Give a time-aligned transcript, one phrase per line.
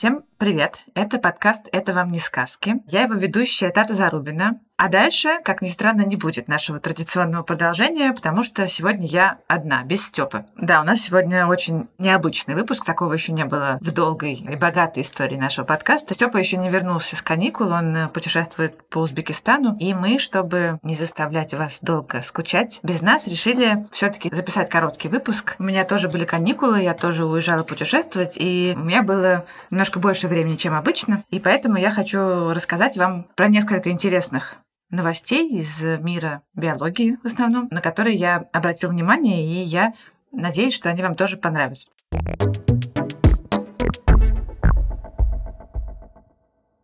[0.00, 0.84] Всем привет!
[0.94, 2.76] Это подкаст «Это вам не сказки».
[2.86, 4.58] Я его ведущая Тата Зарубина.
[4.82, 9.84] А дальше, как ни странно, не будет нашего традиционного продолжения, потому что сегодня я одна,
[9.84, 10.46] без Степы.
[10.56, 15.02] Да, у нас сегодня очень необычный выпуск, такого еще не было в долгой и богатой
[15.02, 16.14] истории нашего подкаста.
[16.14, 21.52] Степа еще не вернулся с каникул, он путешествует по Узбекистану, и мы, чтобы не заставлять
[21.52, 25.56] вас долго скучать, без нас решили все-таки записать короткий выпуск.
[25.58, 30.26] У меня тоже были каникулы, я тоже уезжала путешествовать, и у меня было немножко больше
[30.26, 34.56] времени, чем обычно, и поэтому я хочу рассказать вам про несколько интересных
[34.90, 39.94] новостей из мира биологии в основном, на которые я обратил внимание, и я
[40.32, 41.88] надеюсь, что они вам тоже понравятся.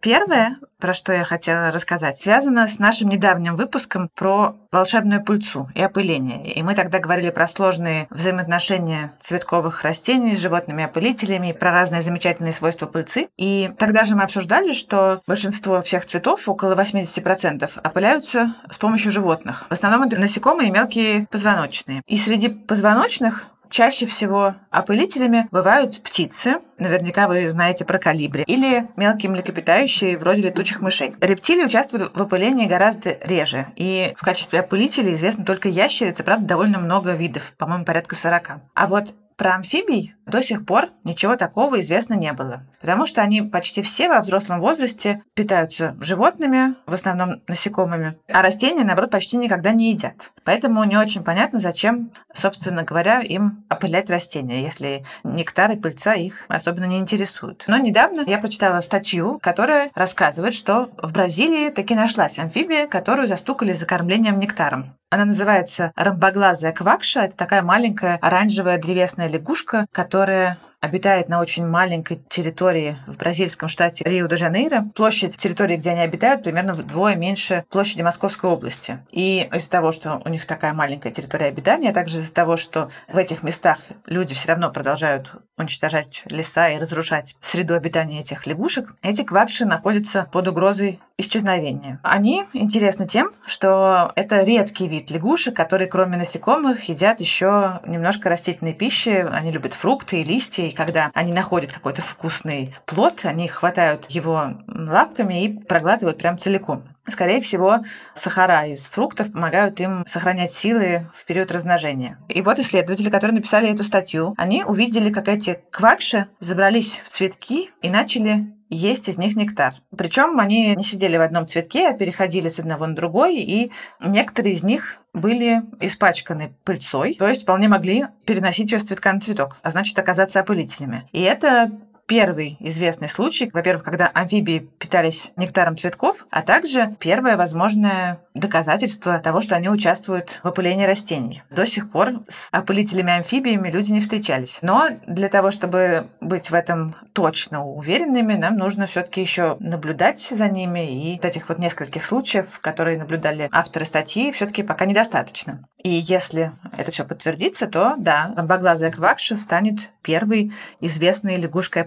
[0.06, 5.82] Первое, про что я хотела рассказать, связано с нашим недавним выпуском про волшебную пыльцу и
[5.82, 6.52] опыление.
[6.52, 12.86] И мы тогда говорили про сложные взаимоотношения цветковых растений с животными-опылителями, про разные замечательные свойства
[12.86, 13.26] пыльцы.
[13.36, 19.66] И тогда же мы обсуждали, что большинство всех цветов, около 80%, опыляются с помощью животных.
[19.68, 22.02] В основном это насекомые и мелкие позвоночные.
[22.06, 29.31] И среди позвоночных Чаще всего опылителями бывают птицы, наверняка вы знаете про калибри, или мелкие
[29.31, 31.14] млекопитающие вроде летучих мышей.
[31.20, 36.78] Рептилии участвуют в опылении гораздо реже, и в качестве опылителей известны только ящерицы, правда, довольно
[36.78, 38.53] много видов, по-моему, порядка 40.
[38.75, 43.42] А вот про амфибий до сих пор ничего такого известно не было, потому что они
[43.42, 49.72] почти все во взрослом возрасте питаются животными, в основном насекомыми, а растения, наоборот, почти никогда
[49.72, 50.32] не едят.
[50.44, 56.44] Поэтому не очень понятно, зачем, собственно говоря, им опылять растения, если нектар и пыльца их
[56.48, 57.64] особенно не интересуют.
[57.69, 63.72] Но недавно я прочитала статью, которая рассказывает, что в Бразилии таки нашлась амфибия, которую застукали
[63.72, 64.96] за кормлением нектаром.
[65.16, 67.21] Она называется ромбоглазая квакша.
[67.22, 74.05] Это такая маленькая оранжевая древесная лягушка, которая обитает на очень маленькой территории в бразильском штате
[74.05, 74.91] Рио-де-Жанейро.
[74.94, 78.99] Площадь территории, где они обитают, примерно вдвое меньше площади Московской области.
[79.10, 82.91] И из-за того, что у них такая маленькая территория обитания, а также из-за того, что
[83.09, 88.94] в этих местах люди все равно продолжают уничтожать леса и разрушать среду обитания этих лягушек,
[89.00, 91.99] эти квакши находятся под угрозой исчезновения.
[92.03, 98.75] Они интересны тем, что это редкий вид лягушек, которые кроме насекомых едят еще немножко растительной
[98.75, 99.26] пищи.
[99.31, 104.55] Они любят фрукты и листья, и когда они находят какой-то вкусный плод, они хватают его
[104.69, 106.84] лапками и проглатывают прям целиком.
[107.09, 107.78] Скорее всего,
[108.15, 112.19] сахара из фруктов помогают им сохранять силы в период размножения.
[112.28, 117.71] И вот исследователи, которые написали эту статью, они увидели, как эти квакши забрались в цветки
[117.81, 119.75] и начали есть из них нектар.
[119.97, 124.54] Причем они не сидели в одном цветке, а переходили с одного на другой, и некоторые
[124.54, 129.59] из них были испачканы пыльцой, то есть вполне могли переносить ее с цветка на цветок,
[129.62, 131.09] а значит оказаться опылителями.
[131.12, 131.71] И это
[132.06, 139.41] первый известный случай, во-первых, когда амфибии питались нектаром цветков, а также первое возможное доказательство того,
[139.41, 141.43] что они участвуют в опылении растений.
[141.50, 144.59] До сих пор с опылителями-амфибиями люди не встречались.
[144.62, 150.21] Но для того, чтобы быть в этом точно уверенными, нам нужно все таки еще наблюдать
[150.21, 154.84] за ними, и вот этих вот нескольких случаев, которые наблюдали авторы статьи, все таки пока
[154.84, 155.67] недостаточно.
[155.83, 161.37] И если это все подтвердится, то да, ромбоглазая квакша станет первой известной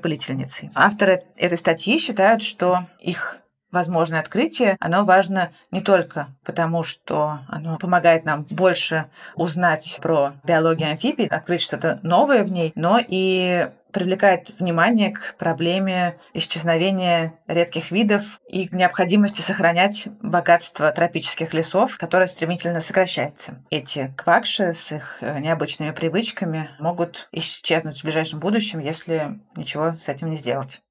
[0.10, 0.72] лягушкой-опылительницей.
[0.76, 3.38] Авторы этой статьи считают, что их
[3.72, 10.92] возможное открытие, оно важно не только потому, что оно помогает нам больше узнать про биологию
[10.92, 18.40] амфибий, открыть что-то новое в ней, но и привлекает внимание к проблеме исчезновения редких видов
[18.48, 23.64] и к необходимости сохранять богатство тропических лесов, которое стремительно сокращается.
[23.70, 30.08] Эти квакши с их э, необычными привычками могут исчезнуть в ближайшем будущем, если ничего с
[30.08, 30.82] этим не сделать.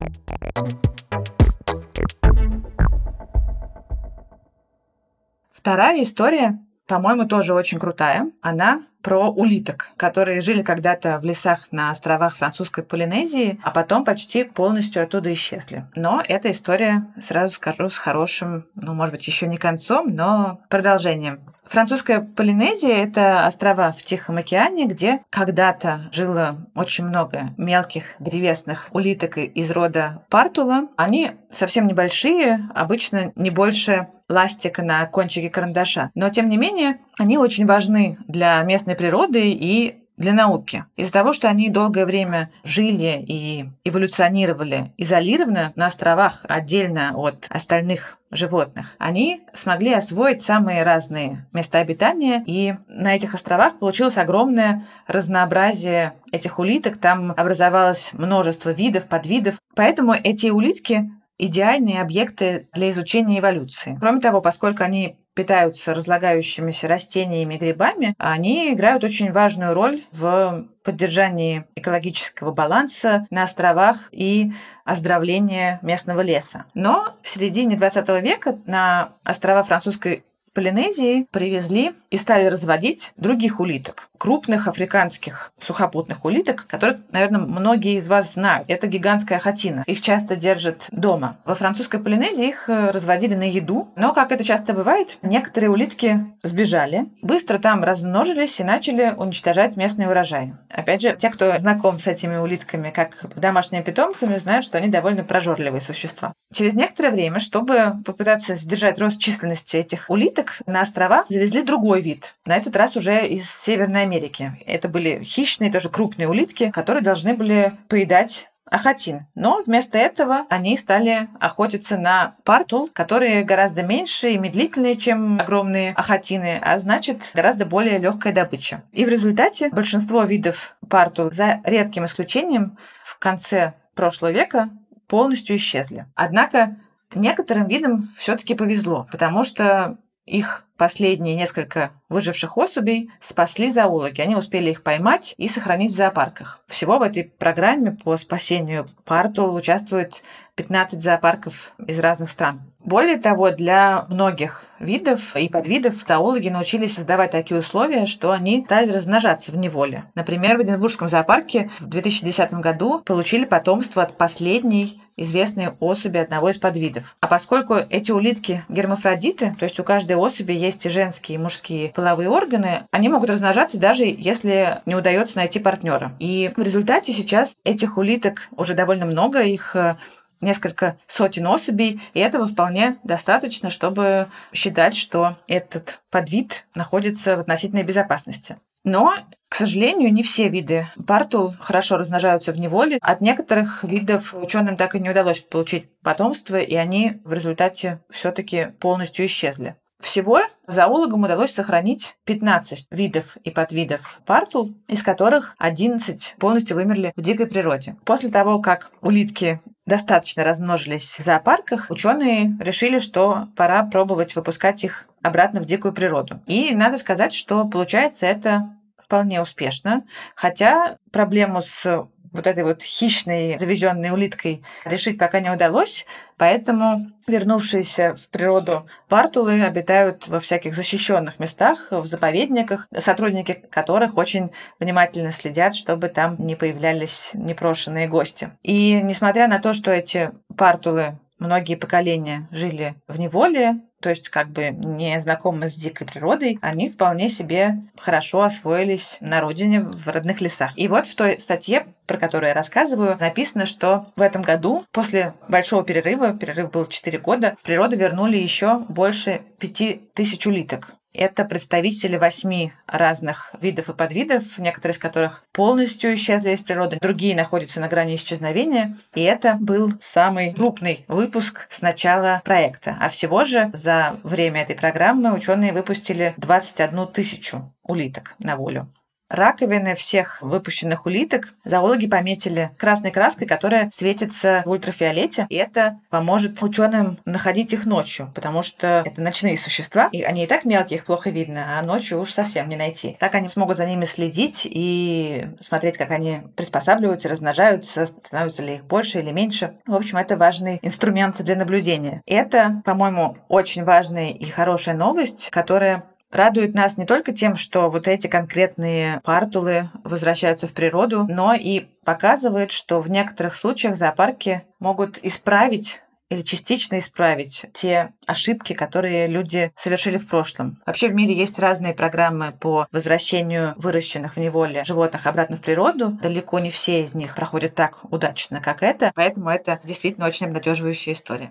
[5.59, 8.31] Вторая история, по-моему, тоже очень крутая.
[8.41, 14.45] Она про улиток, которые жили когда-то в лесах на островах французской Полинезии, а потом почти
[14.45, 15.87] полностью оттуда исчезли.
[15.95, 21.41] Но эта история, сразу скажу, с хорошим, ну, может быть, еще не концом, но продолжением.
[21.69, 29.37] Французская Полинезия— это острова в Тихом океане, где когда-то жило очень много мелких древесных улиток
[29.37, 30.89] из рода партула.
[30.97, 36.11] Они совсем небольшие, обычно не больше ластика на кончике карандаша.
[36.15, 40.85] Но, тем не менее, они очень важны для местной природы и для науки.
[40.97, 48.19] Из-за того, что они долгое время жили и эволюционировали изолированно на островах отдельно от остальных
[48.31, 56.15] животных, они смогли освоить самые разные места обитания, и на этих островах получилось огромное разнообразие
[56.33, 63.97] этих улиток, там образовалось множество видов, подвидов, поэтому эти улитки идеальные объекты для изучения эволюции.
[64.01, 70.67] Кроме того, поскольку они питаются разлагающимися растениями и грибами, они играют очень важную роль в
[70.83, 74.53] поддержании экологического баланса на островах и
[74.85, 76.65] оздоровлении местного леса.
[76.75, 80.25] Но в середине 20 века на острова французской
[80.55, 88.09] Полинезии привезли и стали разводить других улиток, крупных африканских сухопутных улиток, которых, наверное, многие из
[88.09, 88.69] вас знают.
[88.69, 89.85] Это гигантская хатина.
[89.87, 91.39] Их часто держат дома.
[91.45, 96.27] Во французской Полинезии их э, разводили на еду, но, как это часто бывает, некоторые улитки
[96.43, 100.55] сбежали, быстро там размножились и начали уничтожать местный урожай.
[100.69, 105.25] Опять же, те, кто знаком с этими улитками как домашними питомцами, знают, что они довольно
[105.25, 106.33] прожорливые существа.
[106.53, 112.35] Через некоторое время, чтобы попытаться сдержать рост численности этих улиток, на островах завезли другой вид.
[112.45, 114.53] На этот раз уже из Северной Америки.
[114.67, 119.27] Это были хищные, тоже крупные улитки, которые должны были поедать ахатин.
[119.35, 125.93] Но вместо этого они стали охотиться на партул, которые гораздо меньше и медлительнее, чем огромные
[125.93, 128.83] ахатины, а значит гораздо более легкая добыча.
[128.93, 134.71] И в результате большинство видов партул, за редким исключением, в конце прошлого века
[135.07, 136.07] полностью исчезли.
[136.15, 136.77] Однако
[137.15, 144.23] некоторым видам все-таки повезло, потому что их последние несколько выживших особей спасли зоологи.
[144.23, 146.63] Они успели их поймать и сохранить в зоопарках.
[146.69, 150.23] Всего в этой программе по спасению партул участвует
[150.55, 152.63] 15 зоопарков из разных стран.
[152.85, 158.91] Более того, для многих видов и подвидов зоологи научились создавать такие условия, что они стали
[158.91, 160.05] размножаться в неволе.
[160.15, 166.59] Например, в Эдинбургском зоопарке в 2010 году получили потомство от последней известной особи одного из
[166.59, 167.17] подвидов.
[167.21, 171.91] А поскольку эти улитки гермафродиты, то есть у каждой особи есть и женские, и мужские
[171.91, 176.13] половые органы, они могут размножаться даже если не удается найти партнера.
[176.19, 179.97] И в результате сейчас этих улиток уже довольно много, их э,
[180.41, 187.83] несколько сотен особей, и этого вполне достаточно, чтобы считать, что этот подвид находится в относительной
[187.83, 188.59] безопасности.
[188.89, 189.15] Но,
[189.51, 192.99] к сожалению, не все виды партул хорошо размножаются в неволе.
[193.03, 198.69] От некоторых видов ученым так и не удалось получить потомство, и они в результате все-таки
[198.81, 199.77] полностью исчезли.
[200.01, 207.21] Всего зоологам удалось сохранить 15 видов и подвидов партул, из которых 11 полностью вымерли в
[207.21, 207.97] дикой природе.
[208.05, 215.09] После того, как улитки достаточно размножились в зоопарках, ученые решили, что пора пробовать выпускать их
[215.21, 216.41] обратно в дикую природу.
[216.47, 218.78] И надо сказать, что получается это
[219.09, 226.05] вполне успешно, хотя проблему с вот этой вот хищной завезенной улиткой решить пока не удалось,
[226.37, 234.51] поэтому вернувшиеся в природу партулы обитают во всяких защищенных местах, в заповедниках, сотрудники которых очень
[234.79, 238.51] внимательно следят, чтобы там не появлялись непрошенные гости.
[238.63, 244.51] И несмотря на то, что эти партулы многие поколения жили в неволе, то есть как
[244.51, 250.41] бы не знакомы с дикой природой, они вполне себе хорошо освоились на родине, в родных
[250.41, 250.73] лесах.
[250.77, 255.35] И вот в той статье, про которую я рассказываю, написано, что в этом году, после
[255.49, 260.98] большого перерыва, перерыв был 4 года, в природу вернули еще больше 5000 улиток.
[261.19, 267.35] Это представители восьми разных видов и подвидов, некоторые из которых полностью исчезли из природы, другие
[267.35, 268.97] находятся на грани исчезновения.
[269.17, 272.97] И это был самый крупный выпуск с начала проекта.
[273.01, 278.89] А всего же за время этой программы ученые выпустили 21 тысячу улиток на волю
[279.29, 286.63] раковины всех выпущенных улиток зоологи пометили красной краской, которая светится в ультрафиолете, и это поможет
[286.63, 291.05] ученым находить их ночью, потому что это ночные существа, и они и так мелкие, их
[291.05, 293.17] плохо видно, а ночью уж совсем не найти.
[293.19, 298.85] Так они смогут за ними следить и смотреть, как они приспосабливаются, размножаются, становятся ли их
[298.85, 299.75] больше или меньше.
[299.87, 302.23] В общем, это важный инструмент для наблюдения.
[302.27, 308.09] Это, по-моему, очень важная и хорошая новость, которая радует нас не только тем, что вот
[308.09, 315.19] эти конкретные партулы возвращаются в природу, но и показывает, что в некоторых случаях зоопарки могут
[315.23, 320.81] исправить или частично исправить те ошибки, которые люди совершили в прошлом.
[320.85, 326.19] Вообще в мире есть разные программы по возвращению выращенных в неволе животных обратно в природу.
[326.23, 331.15] Далеко не все из них проходят так удачно, как это, поэтому это действительно очень обнадеживающая
[331.15, 331.51] история.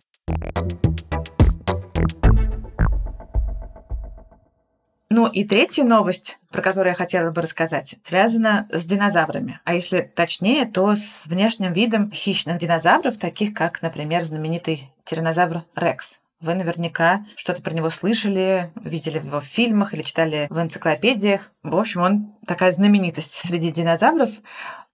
[5.10, 9.62] Ну и третья новость, про которую я хотела бы рассказать, связана с динозаврами.
[9.64, 16.20] А если точнее, то с внешним видом хищных динозавров, таких как, например, знаменитый тиранозавр Рекс.
[16.42, 21.52] Вы наверняка что-то про него слышали, видели его в фильмах или читали в энциклопедиях.
[21.64, 24.30] В общем, он такая знаменитость среди динозавров.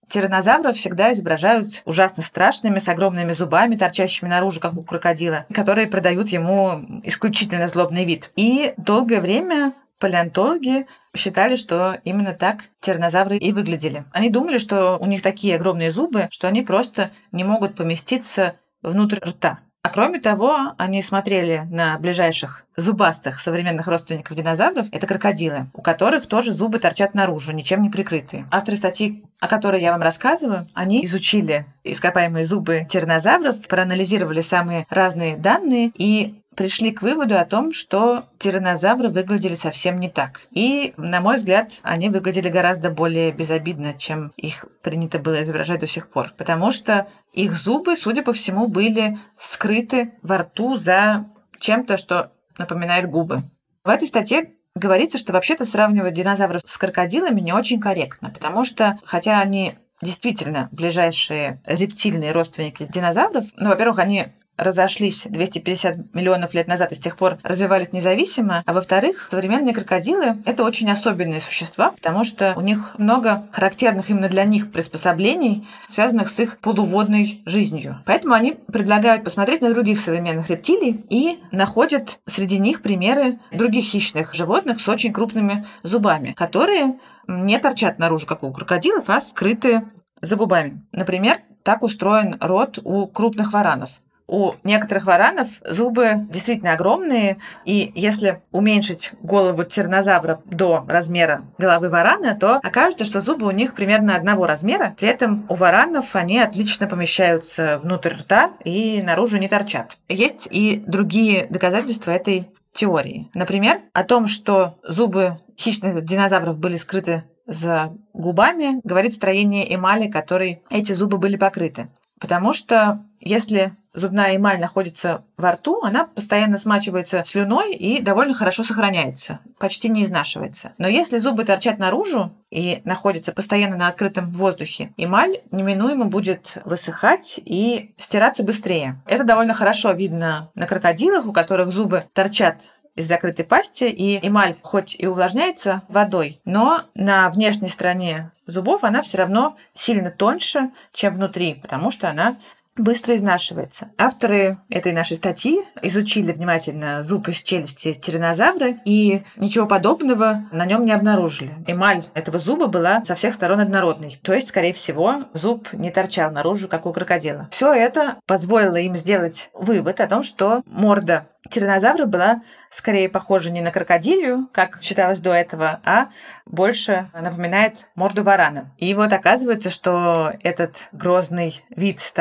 [0.08, 6.28] Тиранозавров всегда изображают ужасно страшными, с огромными зубами, торчащими наружу, как у крокодила, которые продают
[6.28, 8.30] ему исключительно злобный вид.
[8.36, 10.86] И долгое время палеонтологи
[11.16, 14.04] считали, что именно так тиранозавры и выглядели.
[14.12, 19.18] Они думали, что у них такие огромные зубы, что они просто не могут поместиться внутрь
[19.24, 19.60] рта.
[19.84, 26.26] А кроме того, они смотрели на ближайших зубастых современных родственников динозавров, это крокодилы, у которых
[26.26, 28.46] тоже зубы торчат наружу, ничем не прикрытые.
[28.50, 35.36] Авторы статьи, о которой я вам рассказываю, они изучили ископаемые зубы тиранозавров, проанализировали самые разные
[35.36, 40.42] данные и пришли к выводу о том, что тиранозавры выглядели совсем не так.
[40.50, 45.86] И, на мой взгляд, они выглядели гораздо более безобидно, чем их принято было изображать до
[45.86, 46.32] сих пор.
[46.36, 51.26] Потому что их зубы, судя по всему, были скрыты во рту за
[51.58, 53.42] чем-то, что напоминает губы.
[53.84, 58.98] В этой статье говорится, что вообще-то сравнивать динозавров с крокодилами не очень корректно, потому что,
[59.04, 66.92] хотя они действительно ближайшие рептильные родственники динозавров, ну, во-первых, они разошлись 250 миллионов лет назад
[66.92, 68.62] и с тех пор развивались независимо.
[68.66, 74.28] А во-вторых, современные крокодилы— это очень особенные существа, потому что у них много характерных именно
[74.28, 78.02] для них приспособлений, связанных с их полуводной жизнью.
[78.06, 84.34] Поэтому они предлагают посмотреть на других современных рептилий и находят среди них примеры других хищных
[84.34, 89.82] животных с очень крупными зубами, которые не торчат наружу, как у крокодилов, а скрыты
[90.20, 90.84] за губами.
[90.92, 93.90] Например, так устроен рот у крупных варанов.
[94.26, 102.34] У некоторых варанов зубы действительно огромные, и если уменьшить голову тиранозавра до размера головы варана,
[102.34, 104.94] то окажется, что зубы у них примерно одного размера.
[104.98, 109.98] При этом у варанов они отлично помещаются внутрь рта и наружу не торчат.
[110.08, 113.30] Есть и другие доказательства этой теории.
[113.34, 120.62] Например, о том, что зубы хищных динозавров были скрыты за губами, говорит строение эмали, которой
[120.70, 121.88] эти зубы были покрыты.
[122.24, 128.62] Потому что если зубная эмаль находится во рту, она постоянно смачивается слюной и довольно хорошо
[128.62, 130.72] сохраняется, почти не изнашивается.
[130.78, 137.38] Но если зубы торчат наружу и находятся постоянно на открытом воздухе, эмаль неминуемо будет высыхать
[137.44, 139.02] и стираться быстрее.
[139.06, 144.54] Это довольно хорошо видно на крокодилах, у которых зубы торчат из закрытой пасти, и эмаль
[144.62, 151.14] хоть и увлажняется водой, но на внешней стороне зубов она все равно сильно тоньше, чем
[151.14, 152.38] внутри, потому что она
[152.76, 153.90] быстро изнашивается.
[153.98, 160.84] Авторы этой нашей статьи изучили внимательно зуб из челюсти тиранозавра и ничего подобного на нем
[160.84, 161.54] не обнаружили.
[161.66, 164.20] Эмаль этого зуба была со всех сторон однородной.
[164.22, 167.48] То есть, скорее всего, зуб не торчал наружу, как у крокодила.
[167.50, 173.60] Все это позволило им сделать вывод о том, что морда тиранозавра была скорее похожа не
[173.60, 176.08] на крокодилию, как считалось до этого, а
[176.46, 178.72] больше напоминает морду варана.
[178.78, 182.12] И вот оказывается, что этот грозный вид с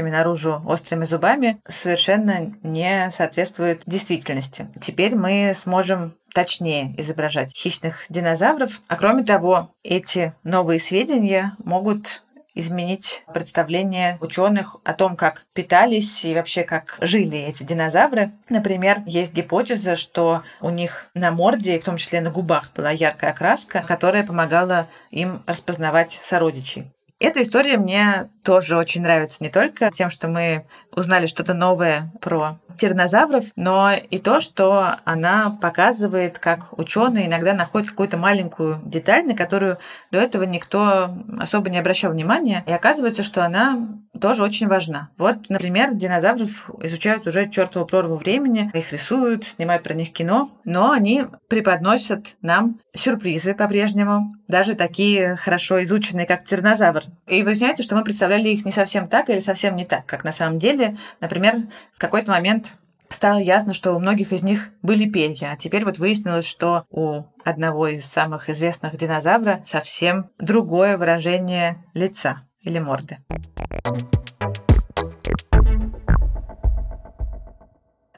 [0.00, 4.68] торчащими наружу острыми зубами совершенно не соответствует действительности.
[4.80, 8.80] Теперь мы сможем точнее изображать хищных динозавров.
[8.88, 12.22] А кроме того, эти новые сведения могут
[12.54, 18.32] изменить представление ученых о том, как питались и вообще как жили эти динозавры.
[18.48, 23.30] Например, есть гипотеза, что у них на морде, в том числе на губах, была яркая
[23.30, 26.90] окраска, которая помогала им распознавать сородичей.
[27.20, 32.58] Эта история мне тоже очень нравится не только тем, что мы узнали что-то новое про
[32.78, 39.36] тиранозавров, но и то, что она показывает, как ученые иногда находят какую-то маленькую деталь, на
[39.36, 39.76] которую
[40.10, 43.86] до этого никто особо не обращал внимания, и оказывается, что она
[44.20, 45.10] тоже очень важна.
[45.18, 50.90] Вот, например, динозавров изучают уже чертову прорву времени, их рисуют, снимают про них кино, но
[50.92, 57.04] они преподносят нам сюрпризы по-прежнему, даже такие хорошо изученные, как тиранозавр.
[57.26, 60.32] И выясняется, что мы представляли их не совсем так или совсем не так, как на
[60.32, 60.96] самом деле.
[61.20, 61.54] Например,
[61.94, 62.74] в какой-то момент
[63.10, 65.52] стало ясно, что у многих из них были перья.
[65.52, 72.42] А теперь вот выяснилось, что у одного из самых известных динозавра совсем другое выражение лица
[72.62, 73.18] или морды.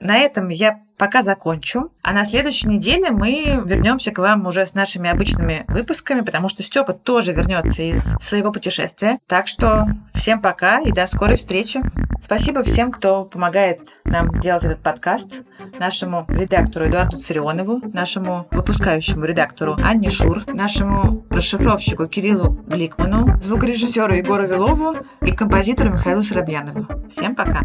[0.01, 1.93] На этом я пока закончу.
[2.03, 6.63] А на следующей неделе мы вернемся к вам уже с нашими обычными выпусками, потому что
[6.63, 9.19] Степа тоже вернется из своего путешествия.
[9.27, 11.81] Так что всем пока и до скорой встречи.
[12.23, 15.43] Спасибо всем, кто помогает нам делать этот подкаст.
[15.79, 24.47] Нашему редактору Эдуарду Царионову, нашему выпускающему редактору Анне Шур, нашему расшифровщику Кириллу Гликману, звукорежиссеру Егору
[24.47, 26.87] Вилову и композитору Михаилу Соробьянову.
[27.11, 27.61] Всем пока!